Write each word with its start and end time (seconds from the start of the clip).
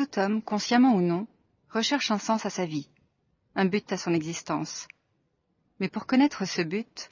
Tout 0.00 0.18
homme, 0.18 0.40
consciemment 0.40 0.94
ou 0.94 1.02
non, 1.02 1.26
recherche 1.68 2.10
un 2.10 2.16
sens 2.16 2.46
à 2.46 2.48
sa 2.48 2.64
vie, 2.64 2.88
un 3.54 3.66
but 3.66 3.92
à 3.92 3.98
son 3.98 4.14
existence. 4.14 4.88
Mais 5.78 5.90
pour 5.90 6.06
connaître 6.06 6.46
ce 6.46 6.62
but, 6.62 7.10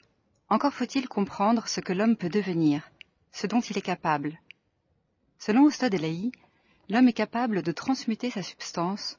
encore 0.49 0.73
faut-il 0.73 1.07
comprendre 1.07 1.69
ce 1.69 1.83
que 1.83 1.93
l'homme 1.93 2.17
peut 2.17 2.31
devenir, 2.31 2.91
ce 3.31 3.47
dont 3.47 3.61
il 3.61 3.77
est 3.77 3.83
capable. 3.83 4.41
Selon 5.39 5.65
Oustad 5.65 5.93
Elahi, 5.93 6.33
l'homme 6.89 7.09
est 7.09 7.13
capable 7.13 7.61
de 7.61 7.73
transmuter 7.73 8.31
sa 8.31 8.43
substance 8.43 9.19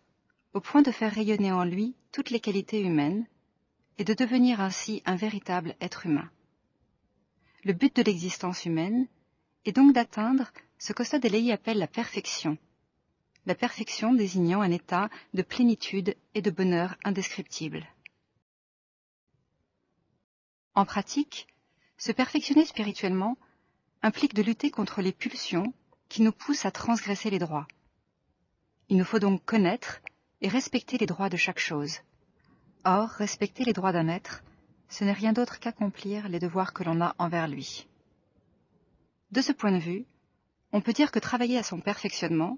au 0.56 0.62
point 0.62 0.82
de 0.82 0.90
faire 0.90 1.14
rayonner 1.14 1.52
en 1.52 1.64
lui 1.64 1.96
toutes 2.12 2.32
les 2.32 2.40
qualités 2.40 2.82
humaines 2.82 3.28
et 4.00 4.04
de 4.04 4.16
devenir 4.16 4.62
ainsi 4.62 5.04
un 5.06 5.16
véritable 5.16 5.76
être 5.80 6.08
humain. 6.08 6.32
Le 7.64 7.74
but 7.74 7.96
de 7.96 8.02
l'existence 8.02 8.66
humaine 8.66 9.08
est 9.66 9.74
donc 9.74 9.94
d'atteindre 9.94 10.52
ce 10.80 10.92
qu'Ostad 10.92 11.24
Elahi 11.24 11.52
appelle 11.52 11.78
la 11.78 11.86
perfection, 11.86 12.58
la 13.46 13.56
perfection 13.56 14.14
désignant 14.14 14.62
un 14.62 14.72
état 14.72 15.10
de 15.34 15.42
plénitude 15.42 16.16
et 16.36 16.42
de 16.42 16.52
bonheur 16.52 16.96
indescriptible. 17.04 17.88
En 20.76 20.86
pratique, 20.86 21.48
se 21.98 22.12
perfectionner 22.12 22.66
spirituellement 22.66 23.38
implique 24.02 24.34
de 24.34 24.42
lutter 24.42 24.72
contre 24.72 25.02
les 25.02 25.12
pulsions 25.12 25.74
qui 26.08 26.22
nous 26.22 26.32
poussent 26.32 26.66
à 26.66 26.72
transgresser 26.72 27.30
les 27.30 27.40
droits. 27.40 27.68
Il 28.88 28.98
nous 28.98 29.04
faut 29.04 29.20
donc 29.20 29.44
connaître 29.46 30.02
et 30.42 30.48
respecter 30.48 30.98
les 30.98 31.06
droits 31.06 31.30
de 31.30 31.38
chaque 31.38 31.60
chose. 31.60 32.00
Or, 32.86 33.10
respecter 33.10 33.64
les 33.66 33.74
droits 33.74 33.92
d'un 33.92 34.08
être, 34.08 34.44
ce 34.88 35.04
n'est 35.04 35.14
rien 35.14 35.34
d'autre 35.34 35.60
qu'accomplir 35.60 36.30
les 36.30 36.40
devoirs 36.40 36.74
que 36.74 36.84
l'on 36.84 37.02
a 37.02 37.14
envers 37.20 37.48
lui. 37.48 37.88
De 39.32 39.42
ce 39.42 39.52
point 39.52 39.72
de 39.72 39.78
vue, 39.78 40.06
on 40.72 40.82
peut 40.82 40.94
dire 40.94 41.12
que 41.12 41.20
travailler 41.20 41.58
à 41.58 41.64
son 41.64 41.80
perfectionnement, 41.80 42.58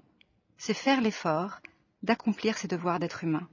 c'est 0.58 0.74
faire 0.74 1.00
l'effort 1.00 1.60
d'accomplir 2.02 2.56
ses 2.58 2.68
devoirs 2.68 2.98
d'être 2.98 3.24
humain. 3.24 3.48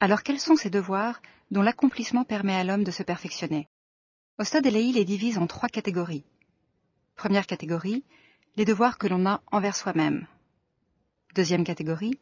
Alors 0.00 0.22
quels 0.22 0.40
sont 0.40 0.56
ces 0.56 0.70
devoirs 0.70 1.20
dont 1.50 1.62
l'accomplissement 1.62 2.24
permet 2.24 2.54
à 2.54 2.64
l'homme 2.64 2.84
de 2.84 2.90
se 2.90 3.02
perfectionner? 3.02 3.68
Ostad 4.38 4.64
les 4.66 5.04
divise 5.04 5.36
en 5.36 5.46
trois 5.46 5.68
catégories. 5.68 6.24
Première 7.14 7.46
catégorie, 7.46 8.04
les 8.56 8.64
devoirs 8.64 8.96
que 8.96 9.06
l'on 9.06 9.26
a 9.26 9.42
envers 9.52 9.76
soi-même. 9.76 10.26
Deuxième 11.34 11.64
catégorie, 11.64 12.18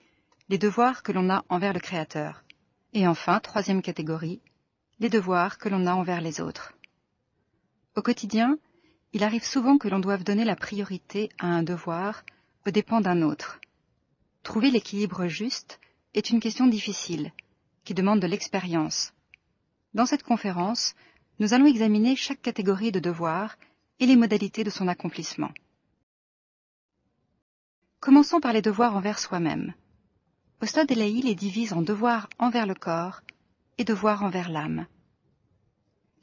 les 0.48 0.58
devoirs 0.58 1.02
que 1.02 1.12
l'on 1.12 1.30
a 1.30 1.44
envers 1.48 1.72
le 1.72 1.80
Créateur. 1.80 2.42
Et 2.92 3.06
enfin, 3.06 3.38
troisième 3.38 3.82
catégorie, 3.82 4.40
les 4.98 5.08
devoirs 5.08 5.58
que 5.58 5.68
l'on 5.68 5.86
a 5.86 5.94
envers 5.94 6.20
les 6.20 6.40
autres. 6.40 6.72
Au 7.94 8.02
quotidien, 8.02 8.58
il 9.12 9.24
arrive 9.24 9.44
souvent 9.44 9.78
que 9.78 9.88
l'on 9.88 9.98
doive 9.98 10.24
donner 10.24 10.44
la 10.44 10.56
priorité 10.56 11.30
à 11.38 11.46
un 11.46 11.62
devoir 11.62 12.24
aux 12.66 12.70
dépens 12.70 13.00
d'un 13.00 13.22
autre. 13.22 13.60
Trouver 14.42 14.70
l'équilibre 14.70 15.26
juste 15.26 15.80
est 16.14 16.30
une 16.30 16.40
question 16.40 16.66
difficile, 16.66 17.32
qui 17.84 17.94
demande 17.94 18.20
de 18.20 18.26
l'expérience. 18.26 19.12
Dans 19.94 20.06
cette 20.06 20.22
conférence, 20.22 20.94
nous 21.38 21.54
allons 21.54 21.66
examiner 21.66 22.16
chaque 22.16 22.42
catégorie 22.42 22.92
de 22.92 23.00
devoir 23.00 23.56
et 24.00 24.06
les 24.06 24.16
modalités 24.16 24.64
de 24.64 24.70
son 24.70 24.88
accomplissement. 24.88 25.52
Commençons 28.00 28.40
par 28.40 28.52
les 28.52 28.62
devoirs 28.62 28.94
envers 28.96 29.18
soi-même. 29.18 29.74
Ostad 30.60 30.90
Elahi 30.90 31.22
les 31.22 31.34
divise 31.34 31.72
en 31.72 31.82
devoirs 31.82 32.28
envers 32.38 32.66
le 32.66 32.74
corps 32.74 33.22
et 33.78 33.84
devoirs 33.84 34.22
envers 34.22 34.50
l'âme. 34.50 34.86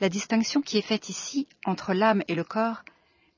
La 0.02 0.10
distinction 0.10 0.62
qui 0.62 0.78
est 0.78 0.82
faite 0.82 1.08
ici 1.08 1.48
entre 1.66 1.94
l'âme 1.94 2.22
et 2.28 2.36
le 2.36 2.44
corps 2.44 2.84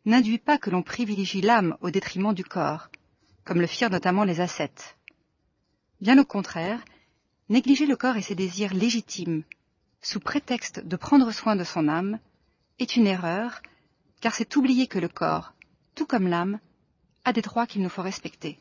n'induit 0.06 0.40
pas 0.40 0.58
que 0.58 0.72
l'on 0.72 0.82
privilégie 0.82 1.42
l'âme 1.42 1.78
au 1.82 1.92
détriment 1.92 2.34
du 2.34 2.44
corps, 2.44 2.90
comme 3.44 3.62
le 3.62 3.68
firent 3.68 3.92
notamment 3.92 4.24
les 4.24 4.42
ascètes. 4.42 4.98
Bien 6.02 6.18
au 6.18 6.26
contraire, 6.26 6.84
négliger 7.50 7.86
le 7.86 7.96
corps 7.96 8.18
et 8.18 8.24
ses 8.24 8.34
désirs 8.34 8.74
légitimes, 8.74 9.44
sous 10.02 10.20
prétexte 10.20 10.80
de 10.80 10.96
prendre 10.96 11.32
soin 11.32 11.56
de 11.56 11.64
son 11.64 11.88
âme, 11.88 12.20
est 12.80 12.96
une 12.96 13.06
erreur, 13.06 13.62
car 14.20 14.34
c'est 14.34 14.56
oublier 14.56 14.88
que 14.88 15.00
le 15.00 15.10
corps, 15.10 15.54
tout 15.94 16.08
comme 16.08 16.28
l'âme, 16.28 16.60
a 17.24 17.34
des 17.34 17.42
droits 17.42 17.68
qu'il 17.68 17.84
nous 17.84 17.90
faut 17.90 18.02
respecter. 18.02 18.60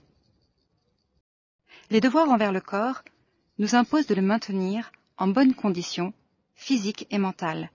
Les 1.89 2.01
devoirs 2.01 2.29
envers 2.29 2.53
le 2.53 2.61
corps 2.61 3.03
nous 3.59 3.75
imposent 3.75 4.07
de 4.07 4.15
le 4.15 4.23
maintenir 4.23 4.93
en 5.17 5.29
bonne 5.29 5.55
condition, 5.55 6.13
physique 6.55 7.07
et 7.11 7.19
mentale. 7.19 7.71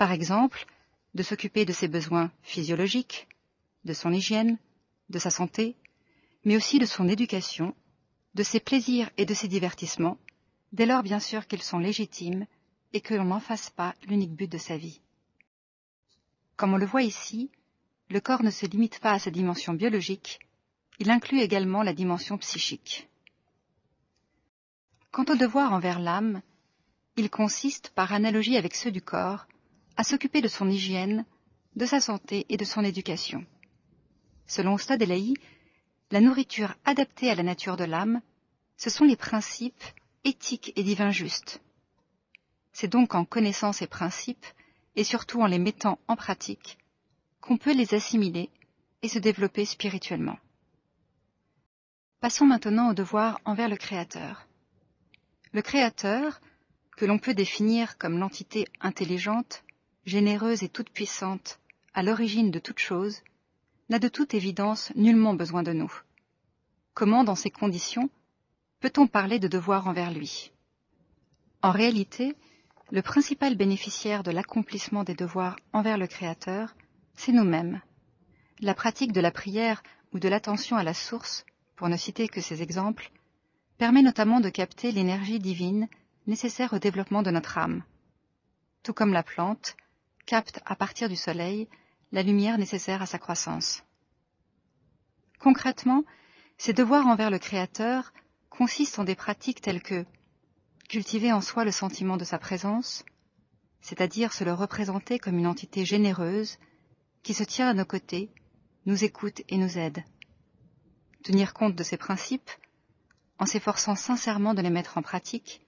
Par 0.00 0.12
exemple, 0.12 0.64
de 1.12 1.22
s'occuper 1.22 1.66
de 1.66 1.74
ses 1.74 1.86
besoins 1.86 2.32
physiologiques, 2.40 3.28
de 3.84 3.92
son 3.92 4.14
hygiène, 4.14 4.56
de 5.10 5.18
sa 5.18 5.28
santé, 5.28 5.76
mais 6.42 6.56
aussi 6.56 6.78
de 6.78 6.86
son 6.86 7.06
éducation, 7.06 7.74
de 8.34 8.42
ses 8.42 8.60
plaisirs 8.60 9.10
et 9.18 9.26
de 9.26 9.34
ses 9.34 9.46
divertissements, 9.46 10.16
dès 10.72 10.86
lors 10.86 11.02
bien 11.02 11.20
sûr 11.20 11.46
qu'ils 11.46 11.60
sont 11.60 11.78
légitimes 11.78 12.46
et 12.94 13.02
que 13.02 13.12
l'on 13.12 13.26
n'en 13.26 13.40
fasse 13.40 13.68
pas 13.68 13.94
l'unique 14.08 14.32
but 14.32 14.50
de 14.50 14.56
sa 14.56 14.78
vie. 14.78 15.02
Comme 16.56 16.72
on 16.72 16.78
le 16.78 16.86
voit 16.86 17.02
ici, 17.02 17.50
le 18.08 18.20
corps 18.20 18.42
ne 18.42 18.50
se 18.50 18.64
limite 18.64 19.00
pas 19.00 19.12
à 19.12 19.18
sa 19.18 19.30
dimension 19.30 19.74
biologique, 19.74 20.40
il 20.98 21.10
inclut 21.10 21.42
également 21.42 21.82
la 21.82 21.92
dimension 21.92 22.38
psychique. 22.38 23.06
Quant 25.10 25.26
au 25.28 25.36
devoir 25.36 25.74
envers 25.74 25.98
l'âme, 25.98 26.40
il 27.18 27.28
consiste, 27.28 27.90
par 27.90 28.14
analogie 28.14 28.56
avec 28.56 28.74
ceux 28.74 28.90
du 28.90 29.02
corps, 29.02 29.46
à 30.00 30.02
s'occuper 30.02 30.40
de 30.40 30.48
son 30.48 30.70
hygiène, 30.70 31.26
de 31.76 31.84
sa 31.84 32.00
santé 32.00 32.46
et 32.48 32.56
de 32.56 32.64
son 32.64 32.82
éducation. 32.82 33.44
Selon 34.46 34.78
Stade 34.78 35.06
la 36.10 36.20
nourriture 36.22 36.74
adaptée 36.86 37.30
à 37.30 37.34
la 37.34 37.42
nature 37.42 37.76
de 37.76 37.84
l'âme, 37.84 38.22
ce 38.78 38.88
sont 38.88 39.04
les 39.04 39.16
principes 39.16 39.84
éthiques 40.24 40.72
et 40.74 40.84
divins 40.84 41.10
justes. 41.10 41.60
C'est 42.72 42.88
donc 42.88 43.14
en 43.14 43.26
connaissant 43.26 43.74
ces 43.74 43.86
principes, 43.86 44.46
et 44.96 45.04
surtout 45.04 45.42
en 45.42 45.46
les 45.46 45.58
mettant 45.58 45.98
en 46.08 46.16
pratique, 46.16 46.78
qu'on 47.42 47.58
peut 47.58 47.74
les 47.74 47.92
assimiler 47.92 48.48
et 49.02 49.08
se 49.08 49.18
développer 49.18 49.66
spirituellement. 49.66 50.38
Passons 52.20 52.46
maintenant 52.46 52.88
au 52.88 52.94
devoir 52.94 53.38
envers 53.44 53.68
le 53.68 53.76
Créateur. 53.76 54.46
Le 55.52 55.60
Créateur, 55.60 56.40
que 56.96 57.04
l'on 57.04 57.18
peut 57.18 57.34
définir 57.34 57.98
comme 57.98 58.18
l'entité 58.18 58.66
intelligente, 58.80 59.62
généreuse 60.06 60.62
et 60.62 60.68
toute 60.68 60.90
puissante, 60.90 61.60
à 61.94 62.02
l'origine 62.02 62.50
de 62.50 62.58
toute 62.58 62.78
chose, 62.78 63.22
n'a 63.88 63.98
de 63.98 64.08
toute 64.08 64.34
évidence 64.34 64.92
nullement 64.94 65.34
besoin 65.34 65.62
de 65.62 65.72
nous. 65.72 65.92
Comment, 66.94 67.24
dans 67.24 67.34
ces 67.34 67.50
conditions, 67.50 68.08
peut-on 68.80 69.06
parler 69.06 69.38
de 69.38 69.48
devoir 69.48 69.88
envers 69.88 70.10
lui? 70.10 70.52
En 71.62 71.70
réalité, 71.72 72.36
le 72.90 73.02
principal 73.02 73.54
bénéficiaire 73.56 74.22
de 74.22 74.30
l'accomplissement 74.30 75.04
des 75.04 75.14
devoirs 75.14 75.56
envers 75.72 75.98
le 75.98 76.06
Créateur, 76.06 76.74
c'est 77.14 77.32
nous-mêmes. 77.32 77.80
La 78.60 78.74
pratique 78.74 79.12
de 79.12 79.20
la 79.20 79.30
prière 79.30 79.82
ou 80.12 80.18
de 80.18 80.28
l'attention 80.28 80.76
à 80.76 80.82
la 80.82 80.94
source, 80.94 81.44
pour 81.76 81.88
ne 81.88 81.96
citer 81.96 82.28
que 82.28 82.40
ces 82.40 82.62
exemples, 82.62 83.10
permet 83.78 84.02
notamment 84.02 84.40
de 84.40 84.50
capter 84.50 84.92
l'énergie 84.92 85.38
divine 85.38 85.88
nécessaire 86.26 86.72
au 86.72 86.78
développement 86.78 87.22
de 87.22 87.30
notre 87.30 87.58
âme. 87.58 87.82
Tout 88.82 88.92
comme 88.92 89.12
la 89.12 89.22
plante 89.22 89.76
capte 90.26 90.60
à 90.64 90.76
partir 90.76 91.08
du 91.08 91.16
soleil 91.16 91.68
la 92.12 92.22
lumière 92.22 92.58
nécessaire 92.58 93.02
à 93.02 93.06
sa 93.06 93.18
croissance. 93.18 93.82
Concrètement, 95.38 96.04
ces 96.58 96.72
devoirs 96.72 97.06
envers 97.06 97.30
le 97.30 97.38
Créateur 97.38 98.12
consistent 98.50 98.98
en 98.98 99.04
des 99.04 99.14
pratiques 99.14 99.60
telles 99.60 99.82
que 99.82 100.04
cultiver 100.88 101.32
en 101.32 101.40
soi 101.40 101.64
le 101.64 101.70
sentiment 101.70 102.16
de 102.16 102.24
sa 102.24 102.38
présence, 102.38 103.04
c'est-à-dire 103.80 104.32
se 104.32 104.44
le 104.44 104.52
représenter 104.52 105.18
comme 105.18 105.38
une 105.38 105.46
entité 105.46 105.84
généreuse 105.84 106.58
qui 107.22 107.32
se 107.32 107.44
tient 107.44 107.68
à 107.68 107.74
nos 107.74 107.84
côtés, 107.84 108.30
nous 108.86 109.04
écoute 109.04 109.42
et 109.48 109.56
nous 109.56 109.78
aide. 109.78 110.04
Tenir 111.22 111.54
compte 111.54 111.76
de 111.76 111.82
ces 111.82 111.96
principes 111.96 112.50
en 113.38 113.46
s'efforçant 113.46 113.94
sincèrement 113.94 114.52
de 114.52 114.62
les 114.62 114.70
mettre 114.70 114.98
en 114.98 115.02
pratique, 115.02 115.64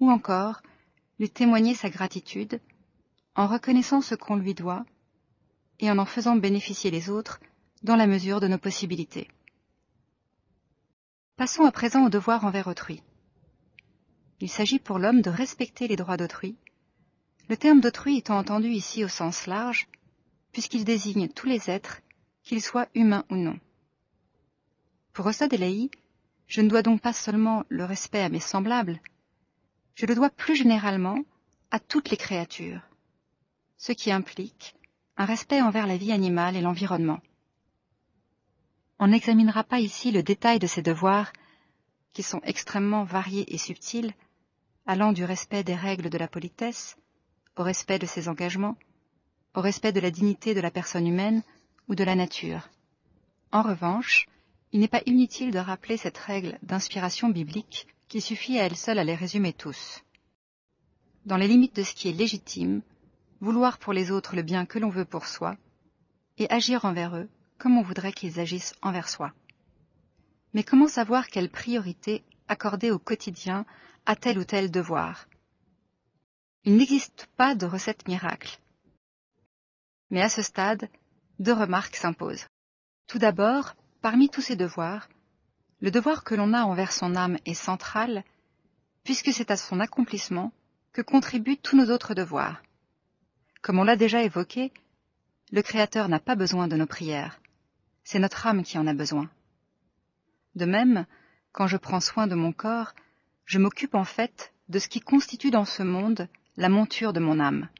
ou 0.00 0.10
encore 0.10 0.62
lui 1.18 1.30
témoigner 1.30 1.74
sa 1.74 1.90
gratitude 1.90 2.60
en 3.34 3.46
reconnaissant 3.46 4.00
ce 4.00 4.14
qu'on 4.14 4.36
lui 4.36 4.54
doit 4.54 4.84
et 5.80 5.90
en 5.90 5.98
en 5.98 6.04
faisant 6.04 6.36
bénéficier 6.36 6.90
les 6.90 7.10
autres 7.10 7.40
dans 7.82 7.96
la 7.96 8.06
mesure 8.06 8.40
de 8.40 8.48
nos 8.48 8.58
possibilités. 8.58 9.28
Passons 11.36 11.64
à 11.64 11.72
présent 11.72 12.06
au 12.06 12.10
devoir 12.10 12.44
envers 12.44 12.68
autrui. 12.68 13.02
Il 14.40 14.48
s'agit 14.48 14.78
pour 14.78 14.98
l'homme 14.98 15.20
de 15.20 15.30
respecter 15.30 15.88
les 15.88 15.96
droits 15.96 16.16
d'autrui, 16.16 16.56
le 17.48 17.56
terme 17.56 17.80
d'autrui 17.80 18.18
étant 18.18 18.38
entendu 18.38 18.68
ici 18.68 19.04
au 19.04 19.08
sens 19.08 19.46
large, 19.46 19.88
puisqu'il 20.52 20.84
désigne 20.84 21.28
tous 21.28 21.46
les 21.46 21.70
êtres, 21.70 22.00
qu'ils 22.42 22.62
soient 22.62 22.88
humains 22.94 23.24
ou 23.30 23.36
non. 23.36 23.58
Pour 25.12 25.26
Ossad 25.26 25.52
Elahi, 25.52 25.90
je 26.46 26.60
ne 26.60 26.68
dois 26.68 26.82
donc 26.82 27.00
pas 27.00 27.12
seulement 27.12 27.64
le 27.68 27.84
respect 27.84 28.20
à 28.20 28.28
mes 28.28 28.40
semblables, 28.40 29.00
je 29.94 30.06
le 30.06 30.14
dois 30.14 30.30
plus 30.30 30.56
généralement 30.56 31.18
à 31.70 31.80
toutes 31.80 32.10
les 32.10 32.16
créatures, 32.16 32.80
ce 33.76 33.92
qui 33.92 34.10
implique 34.12 34.74
un 35.16 35.24
respect 35.24 35.60
envers 35.60 35.86
la 35.86 35.96
vie 35.96 36.12
animale 36.12 36.56
et 36.56 36.60
l'environnement. 36.60 37.20
On 38.98 39.08
n'examinera 39.08 39.64
pas 39.64 39.80
ici 39.80 40.10
le 40.10 40.22
détail 40.22 40.58
de 40.58 40.66
ces 40.66 40.82
devoirs, 40.82 41.32
qui 42.12 42.22
sont 42.22 42.40
extrêmement 42.44 43.04
variés 43.04 43.52
et 43.54 43.58
subtils, 43.58 44.12
allant 44.86 45.12
du 45.12 45.24
respect 45.24 45.64
des 45.64 45.74
règles 45.74 46.10
de 46.10 46.18
la 46.18 46.28
politesse, 46.28 46.96
au 47.56 47.62
respect 47.62 47.98
de 47.98 48.06
ses 48.06 48.28
engagements, 48.28 48.76
au 49.54 49.60
respect 49.60 49.92
de 49.92 50.00
la 50.00 50.10
dignité 50.10 50.54
de 50.54 50.60
la 50.60 50.70
personne 50.70 51.06
humaine 51.06 51.42
ou 51.88 51.94
de 51.94 52.04
la 52.04 52.14
nature. 52.14 52.68
En 53.52 53.62
revanche, 53.62 54.26
il 54.72 54.80
n'est 54.80 54.88
pas 54.88 55.02
inutile 55.06 55.52
de 55.52 55.58
rappeler 55.58 55.96
cette 55.96 56.18
règle 56.18 56.58
d'inspiration 56.62 57.28
biblique 57.28 57.86
qui 58.08 58.20
suffit 58.20 58.58
à 58.58 58.64
elle 58.64 58.76
seule 58.76 58.98
à 58.98 59.04
les 59.04 59.14
résumer 59.14 59.52
tous. 59.52 60.02
Dans 61.26 61.36
les 61.36 61.48
limites 61.48 61.76
de 61.76 61.82
ce 61.82 61.94
qui 61.94 62.08
est 62.08 62.12
légitime, 62.12 62.82
vouloir 63.44 63.78
pour 63.78 63.92
les 63.92 64.10
autres 64.10 64.34
le 64.34 64.42
bien 64.42 64.64
que 64.64 64.78
l'on 64.78 64.88
veut 64.88 65.04
pour 65.04 65.26
soi, 65.26 65.56
et 66.38 66.50
agir 66.50 66.84
envers 66.84 67.14
eux 67.14 67.28
comme 67.58 67.78
on 67.78 67.82
voudrait 67.82 68.12
qu'ils 68.12 68.40
agissent 68.40 68.74
envers 68.82 69.08
soi. 69.08 69.32
Mais 70.54 70.64
comment 70.64 70.88
savoir 70.88 71.28
quelle 71.28 71.50
priorité 71.50 72.24
accorder 72.48 72.90
au 72.90 72.98
quotidien 72.98 73.64
à 74.06 74.16
tel 74.16 74.38
ou 74.38 74.44
tel 74.44 74.70
devoir? 74.70 75.26
Il 76.64 76.76
n'existe 76.76 77.28
pas 77.36 77.54
de 77.54 77.66
recette 77.66 78.08
miracle. 78.08 78.58
Mais 80.10 80.22
à 80.22 80.30
ce 80.30 80.42
stade, 80.42 80.88
deux 81.38 81.52
remarques 81.52 81.96
s'imposent. 81.96 82.46
Tout 83.06 83.18
d'abord, 83.18 83.74
parmi 84.00 84.30
tous 84.30 84.40
ces 84.40 84.56
devoirs, 84.56 85.08
le 85.80 85.90
devoir 85.90 86.24
que 86.24 86.34
l'on 86.34 86.54
a 86.54 86.62
envers 86.62 86.92
son 86.92 87.14
âme 87.14 87.38
est 87.44 87.60
central, 87.68 88.24
puisque 89.02 89.32
c'est 89.32 89.50
à 89.50 89.56
son 89.56 89.80
accomplissement 89.80 90.52
que 90.92 91.02
contribuent 91.02 91.58
tous 91.58 91.76
nos 91.76 91.92
autres 91.92 92.14
devoirs. 92.14 92.63
Comme 93.64 93.78
on 93.78 93.84
l'a 93.84 93.96
déjà 93.96 94.22
évoqué, 94.22 94.74
le 95.50 95.62
Créateur 95.62 96.10
n'a 96.10 96.20
pas 96.20 96.34
besoin 96.34 96.68
de 96.68 96.76
nos 96.76 96.84
prières, 96.84 97.40
c'est 98.02 98.18
notre 98.18 98.46
âme 98.46 98.62
qui 98.62 98.76
en 98.76 98.86
a 98.86 98.92
besoin. 98.92 99.30
De 100.54 100.66
même, 100.66 101.06
quand 101.50 101.66
je 101.66 101.78
prends 101.78 102.00
soin 102.00 102.26
de 102.26 102.34
mon 102.34 102.52
corps, 102.52 102.92
je 103.46 103.58
m'occupe 103.58 103.94
en 103.94 104.04
fait 104.04 104.52
de 104.68 104.78
ce 104.78 104.88
qui 104.88 105.00
constitue 105.00 105.50
dans 105.50 105.64
ce 105.64 105.82
monde 105.82 106.28
la 106.58 106.68
monture 106.68 107.14
de 107.14 107.20
mon 107.20 107.40
âme. 107.40 107.70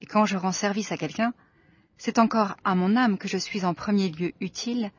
Et 0.00 0.06
quand 0.06 0.24
je 0.24 0.38
rends 0.38 0.52
service 0.52 0.90
à 0.90 0.96
quelqu'un, 0.96 1.34
c'est 1.98 2.18
encore 2.18 2.56
à 2.64 2.74
mon 2.74 2.96
âme 2.96 3.18
que 3.18 3.28
je 3.28 3.36
suis 3.36 3.66
en 3.66 3.74
premier 3.74 4.08
lieu 4.08 4.32
utile, 4.40 4.90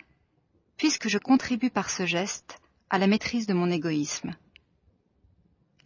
puisque 0.78 1.08
je 1.08 1.18
contribue 1.18 1.72
par 1.72 1.90
ce 1.90 2.06
geste 2.06 2.60
à 2.92 3.00
la 3.00 3.08
maîtrise 3.08 3.48
de 3.48 3.56
mon 3.56 3.72
égoïsme. 3.72 4.36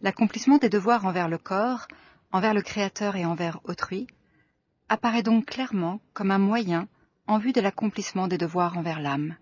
L'accomplissement 0.02 0.58
des 0.58 0.68
devoirs 0.68 1.06
envers 1.06 1.30
le 1.30 1.38
corps, 1.38 1.88
envers 2.32 2.54
le 2.54 2.62
Créateur 2.62 3.16
et 3.16 3.24
envers 3.24 3.60
autrui, 3.64 4.06
apparaît 4.88 5.22
donc 5.22 5.46
clairement 5.46 6.00
comme 6.12 6.30
un 6.30 6.38
moyen 6.38 6.88
en 7.26 7.38
vue 7.38 7.52
de 7.52 7.60
l'accomplissement 7.60 8.26
des 8.26 8.38
devoirs 8.38 8.76
envers 8.76 9.00
l'âme. 9.00 9.36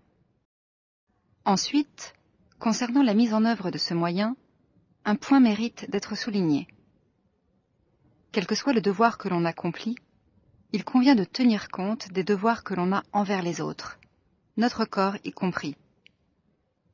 Ensuite, 1.45 2.13
concernant 2.59 3.01
la 3.01 3.13
mise 3.13 3.33
en 3.33 3.45
œuvre 3.45 3.71
de 3.71 3.77
ce 3.77 3.93
moyen, 3.93 4.35
un 5.05 5.15
point 5.15 5.39
mérite 5.39 5.89
d'être 5.89 6.15
souligné. 6.15 6.67
Quel 8.31 8.45
que 8.45 8.55
soit 8.55 8.73
le 8.73 8.81
devoir 8.81 9.17
que 9.17 9.29
l'on 9.29 9.45
accomplit, 9.45 9.95
il 10.73 10.85
convient 10.85 11.15
de 11.15 11.23
tenir 11.23 11.69
compte 11.69 12.11
des 12.11 12.23
devoirs 12.23 12.63
que 12.63 12.73
l'on 12.73 12.93
a 12.93 13.03
envers 13.11 13.41
les 13.41 13.59
autres, 13.59 13.99
notre 14.57 14.85
corps 14.85 15.17
y 15.23 15.31
compris. 15.31 15.75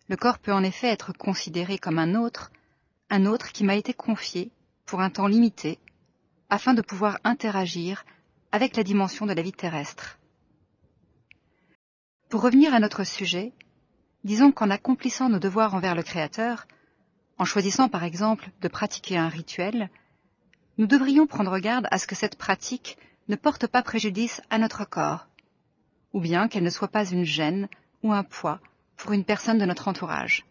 Le 0.08 0.16
corps 0.16 0.40
peut 0.40 0.54
en 0.54 0.64
effet 0.64 0.88
être 0.88 1.12
considéré 1.12 1.78
comme 1.78 2.00
un 2.00 2.16
autre, 2.16 2.52
un 3.10 3.26
autre 3.26 3.52
qui 3.52 3.64
m'a 3.64 3.76
été 3.76 3.94
confié 3.94 4.52
pour 4.86 5.02
un 5.02 5.10
temps 5.10 5.28
limité, 5.28 5.80
afin 6.50 6.74
de 6.74 6.82
pouvoir 6.82 7.20
interagir 7.24 8.06
avec 8.52 8.76
la 8.76 8.84
dimension 8.84 9.26
de 9.26 9.34
la 9.34 9.42
vie 9.42 9.52
terrestre. 9.52 10.18
Pour 12.30 12.42
revenir 12.42 12.74
à 12.74 12.80
notre 12.80 13.04
sujet, 13.04 13.54
disons 14.24 14.52
qu'en 14.52 14.70
accomplissant 14.70 15.30
nos 15.30 15.40
devoirs 15.40 15.76
envers 15.76 15.96
le 15.96 16.04
Créateur, 16.04 16.68
en 17.38 17.46
choisissant 17.46 17.90
par 17.90 18.04
exemple 18.04 18.50
de 18.62 18.68
pratiquer 18.68 19.18
un 19.18 19.30
rituel, 19.30 19.90
nous 20.78 20.88
devrions 20.88 21.28
prendre 21.28 21.58
garde 21.60 21.88
à 21.92 21.98
ce 21.98 22.08
que 22.08 22.16
cette 22.16 22.38
pratique 22.38 22.98
ne 23.28 23.36
porte 23.36 23.68
pas 23.68 23.84
préjudice 23.84 24.42
à 24.50 24.58
notre 24.58 24.86
corps, 24.86 25.28
ou 26.14 26.20
bien 26.20 26.48
qu'elle 26.48 26.64
ne 26.64 26.70
soit 26.70 26.88
pas 26.88 27.06
une 27.06 27.26
gêne 27.26 27.68
ou 28.04 28.14
un 28.14 28.24
poids 28.24 28.60
pour 28.96 29.12
une 29.12 29.26
personne 29.26 29.58
de 29.58 29.66
notre 29.66 29.88
entourage. 29.88 30.46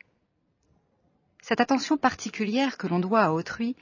Cette 1.42 1.60
attention 1.60 1.96
particulière 1.96 2.76
que 2.76 2.86
l'on 2.86 2.98
doit 2.98 3.22
à 3.22 3.30
autrui 3.30 3.76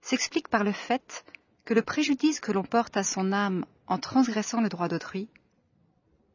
s'explique 0.00 0.48
par 0.48 0.64
le 0.64 0.72
fait 0.72 1.24
que 1.68 1.74
le 1.74 1.82
préjudice 1.82 2.40
que 2.40 2.50
l'on 2.50 2.62
porte 2.62 2.96
à 2.96 3.04
son 3.04 3.30
âme 3.30 3.66
en 3.88 3.98
transgressant 3.98 4.62
le 4.62 4.70
droit 4.70 4.88
d'autrui 4.88 5.28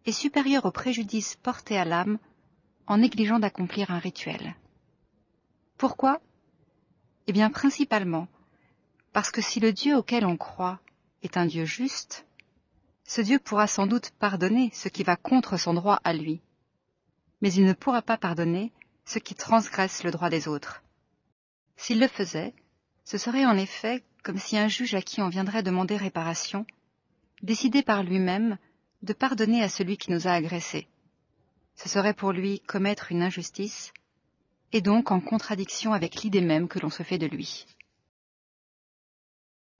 est 0.05 0.11
supérieur 0.11 0.63
au 0.65 0.69
préjudice 0.69 1.37
porté 1.37 1.75
à 1.75 1.85
l'âme 1.85 2.19
en 2.85 2.97
négligeant 2.97 3.39
d'accomplir 3.39 3.89
un 3.89 3.97
rituel. 3.97 4.53
Pourquoi? 5.79 6.21
Eh 7.25 7.33
bien 7.33 7.49
principalement 7.49 8.27
parce 9.11 9.31
que 9.31 9.41
si 9.41 9.59
le 9.59 9.73
Dieu 9.73 9.97
auquel 9.97 10.23
on 10.23 10.37
croit 10.37 10.79
est 11.23 11.35
un 11.35 11.47
Dieu 11.47 11.65
juste, 11.65 12.27
ce 13.03 13.21
Dieu 13.21 13.39
pourra 13.39 13.65
sans 13.65 13.87
doute 13.87 14.11
pardonner 14.19 14.69
ce 14.71 14.87
qui 14.87 15.01
va 15.01 15.15
contre 15.15 15.57
son 15.57 15.73
droit 15.73 15.99
à 16.03 16.13
lui, 16.13 16.41
mais 17.41 17.51
il 17.51 17.65
ne 17.65 17.73
pourra 17.73 18.03
pas 18.03 18.17
pardonner 18.17 18.71
ce 19.03 19.17
qui 19.17 19.33
transgresse 19.33 20.03
le 20.03 20.11
droit 20.11 20.29
des 20.29 20.47
autres. 20.47 20.83
S'il 21.75 21.99
le 21.99 22.07
faisait, 22.07 22.53
ce 23.03 23.17
serait 23.17 23.47
en 23.47 23.57
effet 23.57 24.03
comme 24.23 24.39
si 24.39 24.57
un 24.57 24.69
juge 24.69 24.95
à 24.95 25.01
qui 25.01 25.21
on 25.21 25.29
viendrait 25.29 25.63
demander 25.63 25.97
réparation 25.97 26.65
décidait 27.41 27.83
par 27.83 28.03
lui-même 28.03 28.57
de 29.01 29.13
pardonner 29.13 29.61
à 29.61 29.69
celui 29.69 29.97
qui 29.97 30.11
nous 30.11 30.27
a 30.27 30.31
agressés. 30.31 30.87
Ce 31.75 31.89
serait 31.89 32.13
pour 32.13 32.31
lui 32.31 32.61
commettre 32.61 33.11
une 33.11 33.21
injustice, 33.21 33.91
et 34.71 34.81
donc 34.81 35.11
en 35.11 35.19
contradiction 35.19 35.93
avec 35.93 36.23
l'idée 36.23 36.41
même 36.41 36.67
que 36.69 36.79
l'on 36.79 36.89
se 36.89 37.03
fait 37.03 37.17
de 37.17 37.27
lui. 37.27 37.67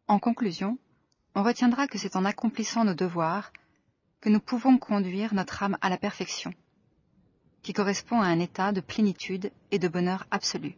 En 0.07 0.19
conclusion, 0.19 0.77
on 1.35 1.43
retiendra 1.43 1.87
que 1.87 1.97
c'est 1.97 2.17
en 2.17 2.25
accomplissant 2.25 2.83
nos 2.83 2.93
devoirs 2.93 3.53
que 4.19 4.29
nous 4.29 4.41
pouvons 4.41 4.77
conduire 4.77 5.33
notre 5.33 5.63
âme 5.63 5.77
à 5.81 5.89
la 5.89 5.97
perfection, 5.97 6.53
qui 7.61 7.71
correspond 7.71 8.21
à 8.21 8.27
un 8.27 8.39
état 8.39 8.73
de 8.73 8.81
plénitude 8.81 9.51
et 9.71 9.79
de 9.79 9.87
bonheur 9.87 10.27
absolu. 10.31 10.75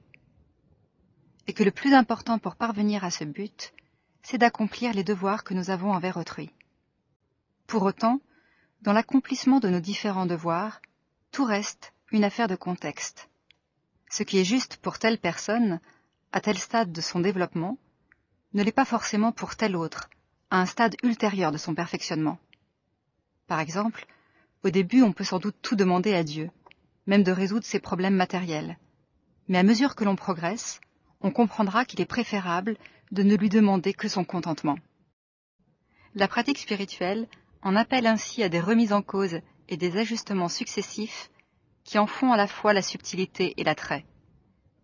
Et 1.47 1.53
que 1.53 1.63
le 1.63 1.71
plus 1.71 1.93
important 1.93 2.39
pour 2.39 2.55
parvenir 2.55 3.03
à 3.03 3.11
ce 3.11 3.23
but, 3.23 3.73
c'est 4.23 4.37
d'accomplir 4.37 4.93
les 4.93 5.03
devoirs 5.03 5.43
que 5.43 5.53
nous 5.53 5.69
avons 5.69 5.91
envers 5.91 6.17
autrui. 6.17 6.49
Pour 7.67 7.83
autant, 7.83 8.19
dans 8.81 8.93
l'accomplissement 8.93 9.59
de 9.59 9.69
nos 9.69 9.79
différents 9.79 10.25
devoirs, 10.25 10.81
tout 11.31 11.45
reste 11.45 11.93
une 12.11 12.23
affaire 12.23 12.47
de 12.47 12.55
contexte. 12.55 13.29
Ce 14.09 14.23
qui 14.23 14.39
est 14.39 14.43
juste 14.43 14.77
pour 14.77 14.99
telle 14.99 15.17
personne, 15.17 15.79
à 16.31 16.41
tel 16.41 16.57
stade 16.57 16.91
de 16.91 17.01
son 17.01 17.19
développement, 17.19 17.77
ne 18.53 18.63
l'est 18.63 18.71
pas 18.71 18.85
forcément 18.85 19.31
pour 19.31 19.55
tel 19.55 19.75
autre, 19.75 20.09
à 20.49 20.61
un 20.61 20.65
stade 20.65 20.95
ultérieur 21.03 21.51
de 21.51 21.57
son 21.57 21.75
perfectionnement. 21.75 22.39
Par 23.47 23.59
exemple, 23.59 24.05
au 24.63 24.69
début 24.69 25.01
on 25.01 25.13
peut 25.13 25.23
sans 25.23 25.39
doute 25.39 25.57
tout 25.61 25.75
demander 25.75 26.13
à 26.13 26.23
Dieu, 26.23 26.49
même 27.05 27.23
de 27.23 27.31
résoudre 27.31 27.65
ses 27.65 27.79
problèmes 27.79 28.15
matériels. 28.15 28.77
Mais 29.47 29.57
à 29.57 29.63
mesure 29.63 29.95
que 29.95 30.03
l'on 30.03 30.15
progresse, 30.15 30.79
on 31.25 31.31
comprendra 31.31 31.85
qu'il 31.85 32.01
est 32.01 32.05
préférable 32.05 32.77
de 33.11 33.23
ne 33.23 33.35
lui 33.35 33.49
demander 33.49 33.95
que 33.95 34.07
son 34.07 34.23
contentement. 34.23 34.77
La 36.13 36.27
pratique 36.27 36.59
spirituelle 36.59 37.27
on 37.63 37.75
appelle 37.75 38.05
ainsi 38.05 38.43
à 38.43 38.49
des 38.49 38.59
remises 38.59 38.93
en 38.93 39.01
cause 39.01 39.39
et 39.67 39.75
des 39.75 39.97
ajustements 39.97 40.49
successifs 40.49 41.31
qui 41.83 41.97
en 41.97 42.05
font 42.05 42.31
à 42.31 42.37
la 42.37 42.45
fois 42.45 42.73
la 42.73 42.83
subtilité 42.83 43.55
et 43.57 43.63
l'attrait. 43.63 44.05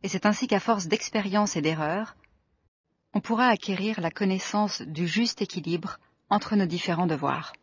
Et 0.01 0.07
c'est 0.07 0.25
ainsi 0.25 0.47
qu'à 0.47 0.59
force 0.59 0.87
d'expérience 0.87 1.55
et 1.55 1.61
d'erreur, 1.61 2.15
on 3.13 3.21
pourra 3.21 3.47
acquérir 3.47 4.01
la 4.01 4.09
connaissance 4.09 4.81
du 4.81 5.07
juste 5.07 5.43
équilibre 5.43 5.99
entre 6.31 6.55
nos 6.55 6.65
différents 6.65 7.05
devoirs. 7.05 7.53